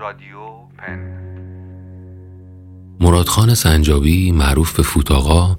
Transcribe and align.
رادیو 0.00 0.38
پن. 0.78 0.98
مرادخان 3.00 3.54
سنجابی 3.54 4.32
معروف 4.32 4.76
به 4.76 4.82
فوتاقا 4.82 5.56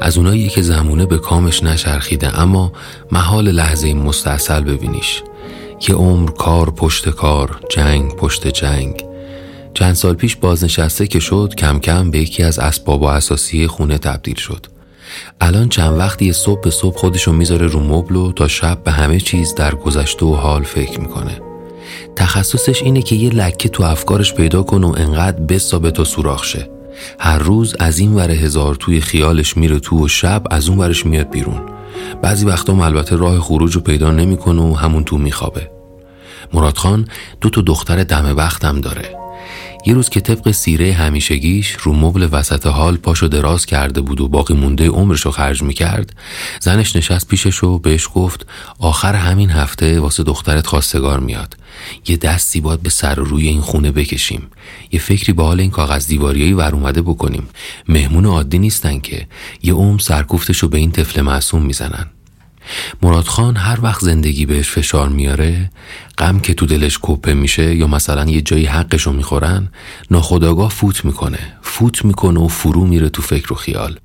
از 0.00 0.18
اونایی 0.18 0.48
که 0.48 0.62
زمونه 0.62 1.06
به 1.06 1.18
کامش 1.18 1.62
نشرخیده 1.62 2.40
اما 2.40 2.72
محال 3.12 3.48
لحظه 3.48 3.94
مستاصل 3.94 4.64
ببینیش. 4.64 5.22
یه 5.88 5.94
عمر 5.94 6.30
کار 6.30 6.70
پشت 6.70 7.08
کار 7.08 7.60
جنگ 7.70 8.16
پشت 8.16 8.46
جنگ. 8.46 9.04
چند 9.74 9.94
سال 9.94 10.14
پیش 10.14 10.36
بازنشسته 10.36 11.06
که 11.06 11.18
شد 11.20 11.54
کم 11.58 11.78
کم 11.78 12.10
به 12.10 12.18
یکی 12.18 12.42
از 12.42 12.58
اسباب 12.58 13.02
و 13.02 13.06
اساسی 13.06 13.66
خونه 13.66 13.98
تبدیل 13.98 14.36
شد. 14.36 14.66
الان 15.40 15.68
چند 15.68 15.98
وقتی 15.98 16.32
صبح 16.32 16.60
به 16.60 16.70
صبح 16.70 16.96
خودشو 16.96 17.32
می‌ذاره 17.32 17.66
رو 17.66 17.80
مبل 17.80 18.16
و 18.16 18.32
تا 18.32 18.48
شب 18.48 18.84
به 18.84 18.90
همه 18.92 19.20
چیز 19.20 19.54
در 19.54 19.74
گذشته 19.74 20.26
و 20.26 20.34
حال 20.34 20.62
فکر 20.62 21.00
می‌کنه. 21.00 21.51
تخصصش 22.16 22.82
اینه 22.82 23.02
که 23.02 23.16
یه 23.16 23.30
لکه 23.30 23.68
تو 23.68 23.82
افکارش 23.82 24.34
پیدا 24.34 24.62
کن 24.62 24.84
و 24.84 24.94
انقدر 24.96 25.40
بسابه 25.40 25.90
تا 25.90 26.04
سوراخ 26.04 26.44
شه. 26.44 26.70
هر 27.18 27.38
روز 27.38 27.76
از 27.78 27.98
این 27.98 28.14
ور 28.14 28.30
هزار 28.30 28.74
توی 28.74 29.00
خیالش 29.00 29.56
میره 29.56 29.78
تو 29.78 30.04
و 30.04 30.08
شب 30.08 30.42
از 30.50 30.68
اون 30.68 30.78
ورش 30.78 31.06
میاد 31.06 31.30
بیرون. 31.30 31.60
بعضی 32.22 32.46
وقتا 32.46 32.84
البته 32.84 33.16
راه 33.16 33.40
خروج 33.40 33.74
رو 33.74 33.80
پیدا 33.80 34.10
نمی‌کنه 34.10 34.62
و 34.62 34.74
همون 34.74 35.04
تو 35.04 35.18
میخوابه. 35.18 35.70
مراد 36.52 36.76
خان 36.76 37.08
دو 37.40 37.50
تا 37.50 37.60
دختر 37.60 38.04
دم 38.04 38.36
وقتم 38.36 38.80
داره. 38.80 39.21
یه 39.86 39.94
روز 39.94 40.08
که 40.08 40.20
طبق 40.20 40.50
سیره 40.50 40.92
همیشگیش 40.92 41.72
رو 41.72 41.92
مبل 41.92 42.28
وسط 42.32 42.66
حال 42.66 42.96
پاشو 42.96 43.26
دراز 43.26 43.66
کرده 43.66 44.00
بود 44.00 44.20
و 44.20 44.28
باقی 44.28 44.54
مونده 44.54 44.88
عمرش 44.88 45.20
رو 45.20 45.30
خرج 45.30 45.62
می‌کرد 45.62 46.16
زنش 46.60 46.96
نشست 46.96 47.28
پیشش 47.28 47.64
و 47.64 47.78
بهش 47.78 48.08
گفت 48.14 48.46
آخر 48.78 49.14
همین 49.14 49.50
هفته 49.50 50.00
واسه 50.00 50.22
دخترت 50.22 50.66
خواستگار 50.66 51.20
میاد. 51.20 51.56
یه 52.08 52.16
دستی 52.16 52.60
باید 52.60 52.82
به 52.82 52.90
سر 52.90 53.20
و 53.20 53.24
روی 53.24 53.48
این 53.48 53.60
خونه 53.60 53.92
بکشیم. 53.92 54.46
یه 54.92 55.00
فکری 55.00 55.32
به 55.32 55.42
حال 55.42 55.60
این 55.60 55.70
کاغذ 55.70 56.06
دیواریایی 56.06 56.52
ور 56.52 56.74
اومده 56.74 57.02
بکنیم. 57.02 57.48
مهمون 57.88 58.26
عادی 58.26 58.58
نیستن 58.58 58.98
که. 58.98 59.26
یه 59.62 59.74
عمر 59.74 59.98
سرکوفتش 59.98 60.64
به 60.64 60.78
این 60.78 60.90
طفل 60.90 61.20
معصوم 61.20 61.62
می‌زنن. 61.62 62.06
مراد 63.02 63.24
خان 63.24 63.56
هر 63.56 63.78
وقت 63.82 64.00
زندگی 64.00 64.46
بهش 64.46 64.70
فشار 64.70 65.08
میاره 65.08 65.70
غم 66.18 66.40
که 66.40 66.54
تو 66.54 66.66
دلش 66.66 66.98
کپه 67.02 67.34
میشه 67.34 67.74
یا 67.74 67.86
مثلا 67.86 68.30
یه 68.30 68.40
جایی 68.40 68.66
حقشو 68.66 69.12
می‌خورن 69.12 69.68
ناخداگاه 70.10 70.70
فوت 70.70 71.04
می‌کنه. 71.04 71.38
فوت 71.62 72.04
می‌کنه 72.04 72.40
و 72.40 72.48
فرو 72.48 72.86
میره 72.86 73.08
تو 73.08 73.22
فکر 73.22 73.52
و 73.52 73.56
خیال. 73.56 73.98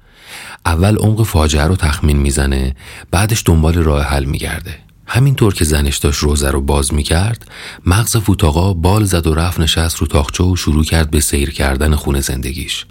اول 0.65 0.97
عمق 0.97 1.23
فاجعه 1.23 1.63
رو 1.63 1.75
تخمین 1.75 2.17
می‌زنه 2.17 2.75
بعدش 3.11 3.43
دنبال 3.45 3.73
راه 3.73 4.03
حل 4.03 4.25
میگرده. 4.25 4.79
همینطور 5.07 5.53
که 5.53 5.65
زنش 5.65 5.97
داشت 5.97 6.19
روزه 6.19 6.51
رو 6.51 6.61
باز 6.61 6.93
می‌کرد 6.93 7.51
مغز 7.85 8.17
فوتاقا 8.17 8.73
بال 8.73 9.03
زد 9.03 9.27
و 9.27 9.33
رفت 9.35 9.59
نشست 9.59 9.97
رو 9.97 10.07
تاخچه 10.07 10.43
و 10.43 10.55
شروع 10.55 10.83
کرد 10.83 11.11
به 11.11 11.19
سیر 11.19 11.51
کردن 11.51 11.95
خونه 11.95 12.21
زندگیش. 12.21 12.85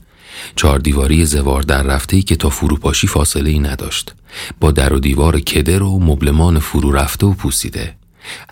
چهار 0.56 0.78
دیواری 0.78 1.24
زوار 1.26 1.62
در 1.62 1.82
رفته 1.82 2.16
ای 2.16 2.22
که 2.22 2.36
تا 2.36 2.50
فروپاشی 2.50 3.06
فاصله 3.06 3.50
ای 3.50 3.58
نداشت. 3.58 4.14
با 4.60 4.70
در 4.70 4.92
و 4.92 4.98
دیوار 4.98 5.40
کدر 5.40 5.82
و 5.82 5.98
مبلمان 5.98 6.58
فرو 6.58 6.92
رفته 6.92 7.26
و 7.26 7.32
پوسیده. 7.32 7.94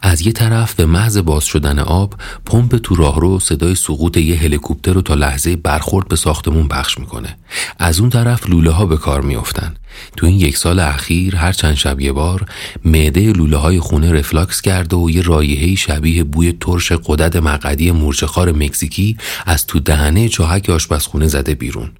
از 0.02 0.26
یه 0.26 0.32
طرف 0.32 0.74
به 0.74 0.86
محض 0.86 1.18
باز 1.18 1.44
شدن 1.44 1.78
آب 1.78 2.14
پمپ 2.46 2.76
تو 2.76 2.94
راهرو 2.94 3.40
صدای 3.40 3.74
سقوط 3.74 4.16
یه 4.16 4.36
هلیکوپتر 4.36 4.92
رو 4.92 5.02
تا 5.02 5.14
لحظه 5.14 5.56
برخورد 5.56 6.08
به 6.08 6.16
ساختمون 6.16 6.68
پخش 6.68 6.98
می‌کنه. 6.98 7.36
از 7.78 8.00
اون 8.00 8.10
طرف 8.10 8.48
لوله 8.48 8.70
ها 8.70 8.86
به 8.86 8.96
کار 8.96 9.20
میافتن. 9.20 9.74
تو 10.16 10.26
این 10.26 10.40
یک 10.40 10.56
سال 10.56 10.78
اخیر 10.80 11.36
هر 11.36 11.52
چند 11.52 11.74
شب 11.74 12.00
یه 12.00 12.12
بار 12.12 12.46
معده 12.84 13.32
لوله 13.32 13.56
های 13.56 13.80
خونه 13.80 14.12
رفلاکس 14.12 14.60
کرده 14.60 14.96
و 14.96 15.10
یه 15.10 15.22
رایحه 15.22 15.74
شبیه 15.74 16.24
بوی 16.24 16.52
ترش 16.60 16.92
قدد 16.92 17.36
مقدی 17.36 17.90
مورچهخوار 17.90 18.52
مکزیکی 18.52 19.16
از 19.46 19.66
تو 19.66 19.80
دهنه 19.80 20.28
چاهک 20.28 20.70
آشپزخونه 20.70 21.26
زده 21.26 21.54
بیرون. 21.54 21.90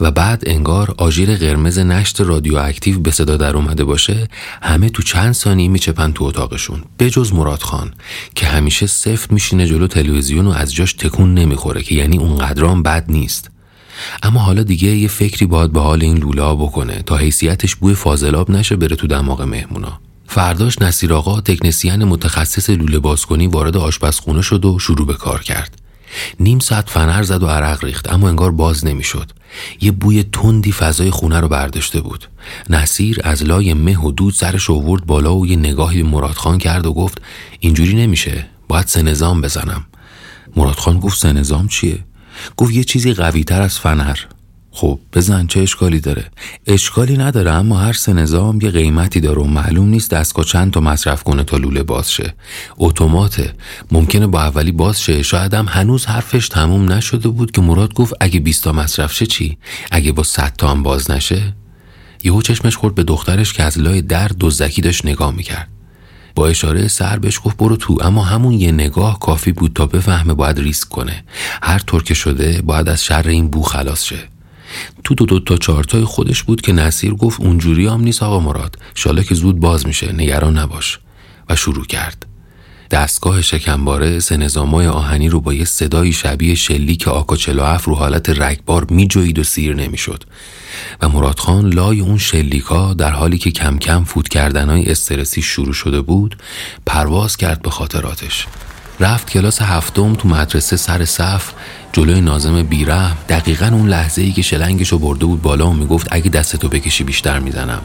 و 0.00 0.10
بعد 0.10 0.42
انگار 0.46 0.94
آژیر 0.98 1.36
قرمز 1.36 1.78
نشت 1.78 2.20
رادیواکتیو 2.20 3.00
به 3.00 3.10
صدا 3.10 3.36
در 3.36 3.56
اومده 3.56 3.84
باشه 3.84 4.28
همه 4.62 4.88
تو 4.88 5.02
چند 5.02 5.32
ثانیه 5.32 5.68
میچپن 5.68 6.12
تو 6.12 6.24
اتاقشون. 6.24 6.82
بجز 6.98 7.32
مراد 7.32 7.62
خان 7.62 7.94
که 8.34 8.46
همیشه 8.46 8.86
سفت 8.86 9.32
میشینه 9.32 9.66
جلو 9.66 9.86
تلویزیون 9.86 10.46
و 10.46 10.50
از 10.50 10.74
جاش 10.74 10.92
تکون 10.92 11.34
نمی‌خوره 11.34 11.82
که 11.82 11.94
یعنی 11.94 12.18
اونقدرام 12.18 12.82
بد 12.82 13.04
نیست. 13.08 13.50
اما 14.22 14.40
حالا 14.40 14.62
دیگه 14.62 14.88
یه 14.88 15.08
فکری 15.08 15.46
باید 15.46 15.72
به 15.72 15.80
حال 15.80 16.02
این 16.02 16.18
لولا 16.18 16.54
بکنه 16.56 17.02
تا 17.02 17.16
حیثیتش 17.16 17.76
بوی 17.76 17.94
فاضلاب 17.94 18.50
نشه 18.50 18.76
بره 18.76 18.96
تو 18.96 19.06
دماغ 19.06 19.42
مهمونا. 19.42 20.00
فرداش 20.26 20.82
نصیر 20.82 21.14
آقا 21.14 21.40
تکنسیان 21.40 22.04
متخصص 22.04 22.70
لوله 22.70 22.98
بازکنی 22.98 23.46
وارد 23.46 23.76
آشپزخونه 23.76 24.42
شد 24.42 24.64
و 24.64 24.78
شروع 24.78 25.06
به 25.06 25.14
کار 25.14 25.42
کرد. 25.42 25.81
نیم 26.40 26.58
ساعت 26.58 26.90
فنر 26.90 27.22
زد 27.22 27.42
و 27.42 27.46
عرق 27.46 27.84
ریخت 27.84 28.12
اما 28.12 28.28
انگار 28.28 28.50
باز 28.50 28.84
نمی‌شد. 28.84 29.30
یه 29.80 29.92
بوی 29.92 30.22
تندی 30.22 30.72
فضای 30.72 31.10
خونه 31.10 31.40
رو 31.40 31.48
برداشته 31.48 32.00
بود. 32.00 32.28
نصیر 32.70 33.20
از 33.24 33.42
لای 33.42 33.74
مه 33.74 33.98
و 33.98 34.10
دود 34.10 34.34
سرش 34.34 34.70
آورد 34.70 35.06
بالا 35.06 35.36
و 35.36 35.46
یه 35.46 35.56
نگاهی 35.56 36.02
به 36.02 36.08
مرادخان 36.08 36.58
کرد 36.58 36.86
و 36.86 36.92
گفت 36.92 37.22
اینجوری 37.60 37.94
نمیشه 37.94 38.46
باید 38.68 38.86
سه 38.86 39.02
نظام 39.02 39.40
بزنم. 39.40 39.86
مرادخان 40.56 41.00
گفت 41.00 41.18
سه 41.18 41.32
نظام 41.32 41.68
چیه؟ 41.68 42.04
گفت 42.56 42.72
یه 42.72 42.84
چیزی 42.84 43.14
قوی 43.14 43.44
تر 43.44 43.62
از 43.62 43.78
فنر. 43.78 44.16
خب 44.74 44.98
بزن 45.12 45.46
چه 45.46 45.60
اشکالی 45.60 46.00
داره؟ 46.00 46.24
اشکالی 46.66 47.16
نداره 47.16 47.50
اما 47.50 47.78
هر 47.78 47.92
سه 47.92 48.12
نظام 48.12 48.60
یه 48.60 48.70
قیمتی 48.70 49.20
داره 49.20 49.42
و 49.42 49.44
معلوم 49.44 49.88
نیست 49.88 50.10
دستگاه 50.10 50.44
چند 50.44 50.72
تا 50.72 50.80
مصرف 50.80 51.22
کنه 51.22 51.44
تا 51.44 51.56
لوله 51.56 51.82
باز 51.82 52.12
شه. 52.12 52.34
اتوماته. 52.76 53.52
ممکنه 53.90 54.26
با 54.26 54.42
اولی 54.42 54.72
باز 54.72 55.02
شه. 55.02 55.22
شاید 55.22 55.54
هم 55.54 55.66
هنوز 55.68 56.06
حرفش 56.06 56.48
تموم 56.48 56.92
نشده 56.92 57.28
بود 57.28 57.50
که 57.50 57.60
مراد 57.60 57.94
گفت 57.94 58.14
اگه 58.20 58.40
20 58.40 58.64
تا 58.64 58.72
مصرف 58.72 59.12
شه 59.12 59.26
چی؟ 59.26 59.58
اگه 59.90 60.12
با 60.12 60.22
100 60.22 60.52
تا 60.58 60.68
هم 60.68 60.82
باز 60.82 61.10
نشه؟ 61.10 61.54
یهو 62.24 62.42
چشمش 62.42 62.76
خورد 62.76 62.94
به 62.94 63.02
دخترش 63.02 63.52
که 63.52 63.62
از 63.62 63.78
لای 63.78 64.02
در 64.02 64.30
دزدکی 64.40 64.82
داشت 64.82 65.06
نگاه 65.06 65.34
می‌کرد. 65.34 65.68
با 66.34 66.46
اشاره 66.46 66.88
سر 66.88 67.18
بهش 67.18 67.40
گفت 67.44 67.56
برو 67.56 67.76
تو. 67.76 67.98
اما 68.00 68.24
همون 68.24 68.52
یه 68.52 68.72
نگاه 68.72 69.18
کافی 69.18 69.52
بود 69.52 69.72
تا 69.74 69.86
بفهمه 69.86 70.34
باید 70.34 70.60
ریسک 70.60 70.88
کنه. 70.88 71.24
هر 71.62 71.78
طور 71.78 72.02
که 72.02 72.14
شده 72.14 72.62
باید 72.62 72.88
از 72.88 73.04
شر 73.04 73.28
این 73.28 73.48
بو 73.48 73.62
خلاص 73.62 74.04
شه. 74.04 74.31
تو 75.04 75.14
دو 75.14 75.26
دو 75.26 75.40
تا 75.40 75.56
چارتای 75.56 76.04
خودش 76.04 76.42
بود 76.42 76.60
که 76.60 76.72
نصیر 76.72 77.14
گفت 77.14 77.40
اونجوری 77.40 77.86
هم 77.86 78.00
نیست 78.00 78.22
آقا 78.22 78.40
مراد. 78.40 78.78
شاله 78.94 79.24
که 79.24 79.34
زود 79.34 79.60
باز 79.60 79.86
میشه 79.86 80.12
نگران 80.12 80.58
نباش. 80.58 80.98
و 81.48 81.56
شروع 81.56 81.84
کرد. 81.84 82.26
دستگاه 82.90 83.42
شکمباره 83.42 84.20
سه 84.20 84.36
نظامای 84.36 84.86
آهنی 84.86 85.28
رو 85.28 85.40
با 85.40 85.54
یه 85.54 85.64
صدایی 85.64 86.12
شبیه 86.12 86.54
شلیک 86.54 87.08
آکا 87.08 87.36
47 87.36 87.84
رو 87.84 87.94
حالت 87.94 88.30
رگبار 88.30 88.86
میجوید 88.90 89.38
و 89.38 89.44
سیر 89.44 89.74
نمی‌شد. 89.74 90.24
و 91.02 91.08
مرادخان 91.08 91.72
لای 91.72 92.00
اون 92.00 92.18
شلیکا 92.18 92.94
در 92.94 93.10
حالی 93.10 93.38
که 93.38 93.50
کم 93.50 93.78
کم 93.78 94.04
فوت 94.04 94.28
کردنهای 94.28 94.90
استرسی 94.90 95.42
شروع 95.42 95.72
شده 95.72 96.00
بود 96.00 96.36
پرواز 96.86 97.36
کرد 97.36 97.62
به 97.62 97.70
خاطراتش. 97.70 98.46
رفت 99.00 99.30
کلاس 99.30 99.62
هفتم 99.62 100.14
تو 100.14 100.28
مدرسه 100.28 100.76
سر 100.76 101.04
صف 101.04 101.52
جلوی 101.92 102.20
نازم 102.20 102.62
بیرحم 102.62 103.16
دقیقا 103.28 103.66
اون 103.66 103.88
لحظه 103.88 104.22
ای 104.22 104.32
که 104.32 104.42
شلنگشو 104.42 104.98
برده 104.98 105.26
بود 105.26 105.42
بالا 105.42 105.70
و 105.70 105.72
می‌گفت 105.72 106.08
اگه 106.10 106.30
دستتو 106.30 106.68
بکشی 106.68 107.04
بیشتر 107.04 107.38
می‌زنم. 107.38 107.82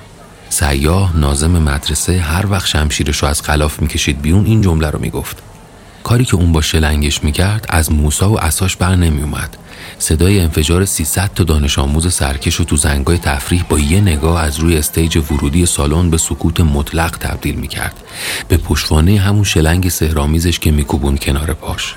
سیاه 0.50 1.18
نازم 1.18 1.52
مدرسه 1.52 2.20
هر 2.20 2.52
وقت 2.52 2.68
شمشیرش 2.68 3.18
رو 3.18 3.28
از 3.28 3.42
خلاف 3.42 3.82
می‌کشید 3.82 4.22
بیرون 4.22 4.46
این 4.46 4.62
جمله 4.62 4.90
رو 4.90 5.00
می‌گفت. 5.00 5.38
کاری 6.04 6.26
که 6.26 6.36
اون 6.36 6.52
با 6.52 6.62
شلنگش 6.62 7.24
می‌کرد 7.24 7.66
از 7.70 7.92
موسا 7.92 8.32
و 8.32 8.40
اساش 8.40 8.76
بر 8.76 8.96
نمیومد 8.96 9.58
صدای 10.00 10.40
انفجار 10.40 10.86
300 10.86 11.32
تا 11.36 11.44
دانش 11.44 11.80
آموز 11.80 12.14
سرکش 12.14 12.56
رو 12.56 12.66
تو 12.66 12.78
زنگای 12.78 13.18
تفریح 13.18 13.66
با 13.70 13.80
یه 13.80 14.02
نگاه 14.02 14.44
از 14.44 14.60
روی 14.60 14.78
استیج 14.78 15.18
ورودی 15.18 15.66
سالن 15.66 16.10
به 16.10 16.18
سکوت 16.18 16.60
مطلق 16.60 17.18
تبدیل 17.18 17.56
می‌کرد. 17.56 17.96
به 18.48 18.58
پشتوانه 18.58 19.20
همون 19.20 19.44
شلنگ 19.44 19.90
سهرامیزش 19.90 20.60
که 20.60 20.72
میکوبون 20.72 21.18
کنار 21.18 21.54
پاش. 21.54 21.96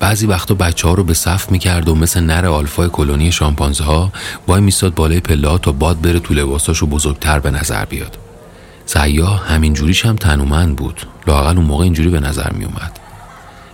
بعضی 0.00 0.26
وقتا 0.26 0.54
بچه 0.54 0.88
ها 0.88 0.94
رو 0.94 1.04
به 1.04 1.14
صف 1.14 1.50
می‌کرد 1.50 1.88
و 1.88 1.94
مثل 1.94 2.20
نر 2.20 2.46
آلفای 2.46 2.88
کلونی 2.88 3.32
شامپانزه 3.32 3.84
ها 3.84 4.12
وای 4.46 4.60
میستاد 4.60 4.94
بالای 4.94 5.20
پله 5.20 5.58
تا 5.58 5.72
باد 5.72 6.00
بره 6.00 6.18
تو 6.18 6.34
لباساش 6.34 6.82
و 6.82 6.86
بزرگتر 6.86 7.38
به 7.38 7.50
نظر 7.50 7.84
بیاد. 7.84 8.18
سیاه 8.86 9.46
همین 9.48 9.74
جوریش 9.74 10.06
هم 10.06 10.16
تنومند 10.16 10.76
بود. 10.76 11.06
لاقل 11.26 11.56
اون 11.56 11.66
موقع 11.66 11.84
اینجوری 11.84 12.08
به 12.08 12.20
نظر 12.20 12.52
میومد 12.52 13.06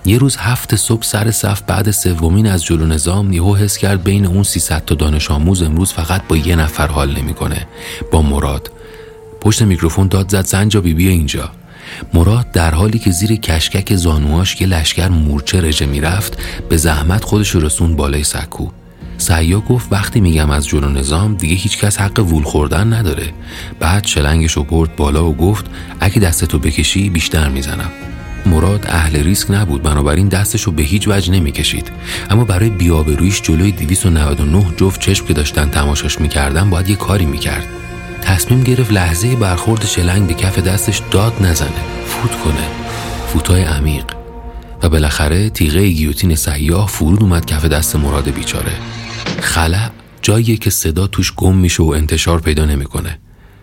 یه 0.04 0.18
روز 0.18 0.36
هفت 0.36 0.76
صبح 0.76 1.02
سر 1.02 1.30
صف 1.30 1.62
بعد 1.62 1.90
سومین 1.90 2.46
از 2.46 2.64
جلو 2.64 2.86
نظام 2.86 3.32
یهو 3.32 3.56
حس 3.56 3.76
کرد 3.78 4.04
بین 4.04 4.26
اون 4.26 4.42
300 4.42 4.84
تا 4.84 4.94
دانش 4.94 5.30
آموز 5.30 5.62
امروز 5.62 5.92
فقط 5.92 6.22
با 6.28 6.36
یه 6.36 6.56
نفر 6.56 6.86
حال 6.86 7.18
نمی‌کنه. 7.18 7.66
با 8.12 8.22
مراد. 8.22 8.70
پشت 9.40 9.62
میکروفون 9.62 10.08
داد 10.08 10.30
زد 10.30 10.46
زنجا 10.46 10.80
بیبی 10.80 11.08
اینجا. 11.08 11.50
مراد 12.14 12.50
در 12.50 12.74
حالی 12.74 12.98
که 12.98 13.10
زیر 13.10 13.36
کشکک 13.36 13.96
زانواش 13.96 14.60
یه 14.60 14.66
لشکر 14.66 15.08
مورچه 15.08 15.60
رژه 15.60 15.86
می‌رفت 15.86 16.38
به 16.68 16.76
زحمت 16.76 17.24
خودش 17.24 17.56
رسون 17.56 17.96
بالای 17.96 18.24
سکو. 18.24 18.68
سیا 19.18 19.60
گفت 19.60 19.92
وقتی 19.92 20.20
میگم 20.20 20.50
از 20.50 20.66
جلو 20.66 20.88
نظام 20.88 21.34
دیگه 21.34 21.54
هیچکس 21.54 22.00
حق 22.00 22.18
وول 22.18 22.42
خوردن 22.42 22.92
نداره. 22.92 23.32
بعد 23.80 24.06
شلنگش 24.06 24.52
رو 24.52 24.64
برد 24.64 24.96
بالا 24.96 25.30
و 25.30 25.36
گفت 25.36 25.66
اگه 26.00 26.18
دستتو 26.18 26.58
بکشی 26.58 27.10
بیشتر 27.10 27.48
می‌زنم. 27.48 27.90
مراد 28.46 28.86
اهل 28.88 29.16
ریسک 29.16 29.50
نبود 29.50 29.82
بنابراین 29.82 30.28
دستش 30.28 30.62
رو 30.62 30.72
به 30.72 30.82
هیچ 30.82 31.08
وجه 31.08 31.32
نمی‌کشید. 31.32 31.88
اما 32.30 32.44
برای 32.44 32.70
بیابرویش 32.70 33.42
جلوی 33.42 33.72
299 33.72 34.64
جفت 34.76 35.00
چشم 35.00 35.26
که 35.26 35.32
داشتن 35.32 35.70
تماشاش 35.70 36.20
می‌کردن 36.20 36.70
باید 36.70 36.88
یه 36.88 36.96
کاری 36.96 37.24
می‌کرد. 37.24 37.66
تصمیم 38.22 38.62
گرفت 38.62 38.92
لحظه 38.92 39.36
برخورد 39.36 39.86
شلنگ 39.86 40.26
به 40.26 40.34
کف 40.34 40.58
دستش 40.58 41.02
داد 41.10 41.32
نزنه. 41.40 42.04
فوت 42.06 42.40
کنه. 42.40 42.68
فوتای 43.26 43.62
عمیق. 43.62 44.04
و 44.82 44.88
بالاخره 44.88 45.50
تیغه 45.50 45.88
گیوتین 45.88 46.34
سیاه 46.34 46.88
فرود 46.88 47.22
اومد 47.22 47.46
کف 47.46 47.64
دست 47.64 47.96
مراد 47.96 48.30
بیچاره. 48.30 48.72
خلع 49.40 49.90
جایی 50.22 50.56
که 50.56 50.70
صدا 50.70 51.06
توش 51.06 51.32
گم 51.34 51.56
میشه 51.56 51.82
و 51.82 51.86
انتشار 51.86 52.40
پیدا 52.40 52.64
نمی‌کنه. 52.64 53.18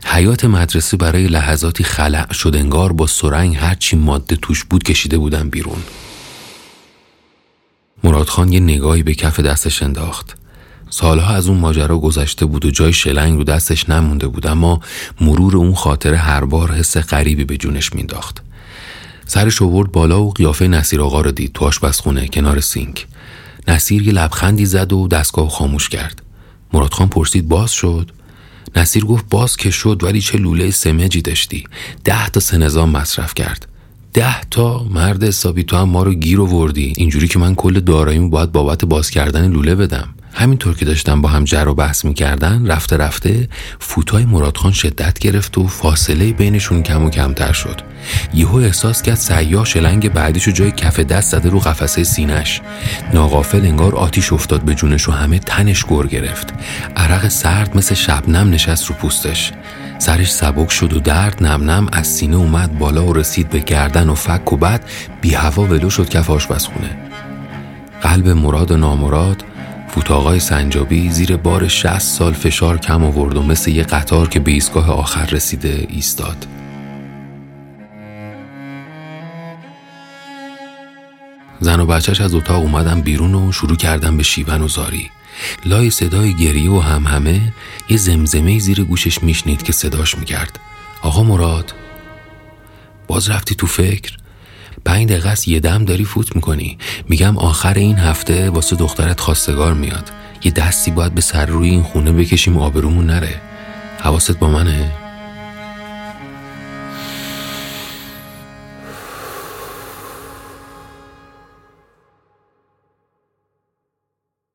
حیات 0.06 0.46
مدرسه 0.46 0.98
برای 0.98 1.28
لحظاتی 1.28 1.84
خلع 1.84 2.34
شد 2.34 2.56
انگار 2.56 2.94
با 2.94 3.08
سرنگ 3.08 3.56
هرچی 3.56 3.96
ماده 3.96 4.36
توش 4.36 4.64
بود 4.64 4.84
کشیده 4.84 5.18
بودن 5.18 5.50
بیرون. 5.50 5.84
مرادخان 8.04 8.54
یه 8.54 8.60
نگاهی 8.60 9.04
به 9.04 9.14
کف 9.14 9.40
دستش 9.40 9.84
انداخت. 9.84 10.39
سالها 10.90 11.34
از 11.34 11.48
اون 11.48 11.58
ماجرا 11.58 11.98
گذشته 11.98 12.46
بود 12.46 12.66
و 12.66 12.72
جای 12.72 12.94
شلنگ 12.94 13.38
رو 13.38 13.44
دستش 13.44 13.90
نمونده 13.90 14.28
بود 14.28 14.48
اما 14.48 14.80
مرور 15.22 15.58
اون 15.58 15.74
خاطر 15.74 16.14
هر 16.14 16.46
بار 16.46 16.72
حس 16.72 16.98
غریبی 16.98 17.46
به 17.46 17.58
جونش 17.58 17.94
مینداخت 17.94 18.42
سرش 19.30 19.62
آورد 19.62 19.92
بالا 19.92 20.24
و 20.24 20.32
قیافه 20.32 20.68
نصیر 20.68 21.02
آقا 21.02 21.22
رو 21.22 21.32
دید 21.32 21.54
تو 21.54 21.66
آشپزخونه 21.66 22.28
کنار 22.28 22.60
سینک. 22.60 23.08
نصیر 23.68 24.02
یه 24.02 24.14
لبخندی 24.14 24.66
زد 24.66 24.94
و 24.94 25.08
دستگاه 25.08 25.50
خاموش 25.50 25.90
کرد. 25.90 26.22
مرادخان 26.74 27.08
پرسید 27.08 27.48
باز 27.48 27.72
شد؟ 27.72 28.12
نصیر 28.76 29.06
گفت 29.06 29.26
باز 29.30 29.58
که 29.58 29.72
شد 29.72 30.04
ولی 30.04 30.22
چه 30.22 30.38
لوله 30.38 30.72
سمجی 30.72 31.22
داشتی. 31.22 31.64
ده 32.04 32.30
تا 32.30 32.40
سنظام 32.40 32.90
مصرف 32.90 33.34
کرد. 33.34 33.68
ده 34.14 34.42
تا؟ 34.52 34.84
مرد 34.84 35.24
حسابی 35.24 35.64
تو 35.64 35.78
هم 35.78 35.90
ما 35.90 36.04
رو 36.04 36.14
گیر 36.14 36.40
وردی 36.40 36.94
اینجوری 36.98 37.28
که 37.28 37.40
من 37.40 37.56
کل 37.56 37.80
داراییمو 37.80 38.30
باید 38.30 38.52
بابت 38.52 38.86
باز 38.86 39.10
کردن 39.10 39.52
لوله 39.52 39.76
بدم. 39.76 40.10
همینطور 40.34 40.76
که 40.76 40.86
داشتن 40.86 41.22
با 41.22 41.30
هم 41.30 41.44
جر 41.44 41.68
و 41.68 41.76
بحث 41.76 42.06
می‌کردن 42.06 42.68
رفته 42.68 42.98
رفته 42.98 43.48
فوتای 43.80 44.26
مرادخان 44.26 44.72
شدت 44.72 45.20
گرفت 45.20 45.58
و 45.58 45.68
فاصله 45.68 46.34
بینشون 46.34 46.84
کم 46.84 47.06
و 47.06 47.10
کمتر 47.10 47.52
شد. 47.52 47.82
یهو 48.34 48.56
احساس 48.56 49.02
کرد 49.02 49.16
سیاه 49.16 49.66
شلنگ 49.66 50.14
بعدیشو 50.14 50.52
جای 50.52 50.72
کف 50.72 51.00
دست 51.00 51.32
زده 51.32 51.50
رو 51.50 51.60
قفسه 51.60 52.04
سینش 52.04 52.62
ناقافل 53.14 53.66
انگار 53.66 53.96
آتیش 53.96 54.34
افتاد 54.34 54.62
به 54.62 54.76
جونش 54.76 55.10
و 55.10 55.12
همه 55.12 55.40
تنش 55.40 55.86
گر 55.86 56.04
گرفت. 56.04 56.54
عرق 56.96 57.28
سرد 57.28 57.78
مثل 57.78 57.96
شبنم 57.96 58.50
نشست 58.50 58.86
رو 58.86 58.96
پوستش. 58.96 59.52
سرش 60.00 60.32
سبک 60.32 60.72
شد 60.72 60.94
و 60.94 61.00
درد 61.00 61.44
نم 61.44 61.72
نم 61.72 61.88
از 61.92 62.08
سینه 62.08 62.36
اومد 62.36 62.78
بالا 62.78 63.06
و 63.06 63.14
رسید 63.14 63.50
به 63.50 63.60
گردن 63.60 64.10
و 64.10 64.16
فک 64.16 64.54
و 64.54 64.58
بعد 64.58 64.90
بی 65.22 65.34
هوا 65.34 65.64
ولو 65.64 65.90
شد 65.90 66.10
کف 66.10 66.30
آشپزخونه. 66.30 66.98
قلب 68.02 68.28
مراد 68.28 68.72
و 68.72 68.78
نامراد 68.78 69.44
فوتاقای 69.90 70.40
سنجابی 70.40 71.12
زیر 71.12 71.38
بار 71.38 71.68
60 71.68 72.00
سال 72.00 72.34
فشار 72.34 72.78
کم 72.78 73.04
آورد 73.04 73.38
و 73.38 73.44
مثل 73.44 73.72
یه 73.72 73.84
قطار 73.84 74.30
که 74.30 74.40
به 74.40 74.52
ایستگاه 74.52 74.92
آخر 74.92 75.26
رسیده 75.26 75.88
ایستاد. 75.90 76.48
زن 81.60 81.80
و 81.80 81.86
بچهش 81.86 82.22
از 82.22 82.36
اتاق 82.36 82.62
اومدن 82.62 83.02
بیرون 83.02 83.36
و 83.36 83.52
شروع 83.52 83.78
کردن 83.78 84.18
به 84.18 84.24
شیون 84.24 84.62
و 84.62 84.68
زاری. 84.68 85.10
لای 85.66 85.90
صدای 85.90 86.34
گریه 86.34 86.72
و 86.72 86.80
هم 86.80 87.08
همه 87.08 87.54
یه 87.90 87.98
زمزمه 87.98 88.60
زیر 88.60 88.84
گوشش 88.84 89.24
میشنید 89.24 89.64
که 89.64 89.74
صداش 89.74 90.18
می‌کرد. 90.18 90.60
آقا 91.02 91.24
مراد 91.24 91.74
باز 93.08 93.30
رفتی 93.30 93.56
تو 93.56 93.68
فکر؟ 93.68 94.18
پنج 94.86 95.10
دقیقه 95.10 95.50
یه 95.50 95.60
دم 95.60 95.86
داری 95.86 96.06
فوت 96.06 96.36
می‌کنی. 96.36 96.78
میگم 97.10 97.38
آخر 97.38 97.74
این 97.74 97.98
هفته 97.98 98.50
واسه 98.50 98.76
دخترت 98.76 99.20
خواستگار 99.20 99.74
میاد. 99.74 100.12
یه 100.44 100.52
دستی 100.52 100.92
باید 100.92 101.16
به 101.16 101.22
سر 101.22 101.46
روی 101.46 101.70
این 101.70 101.84
خونه 101.84 102.12
بکشیم 102.12 102.58
آبرومون 102.58 103.06
نره. 103.06 103.42
حواست 104.00 104.40
با 104.40 104.50
منه؟ 104.50 104.92